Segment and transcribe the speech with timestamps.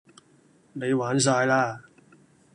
[0.73, 1.81] 你玩曬啦